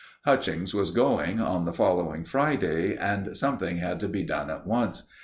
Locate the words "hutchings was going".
0.25-1.39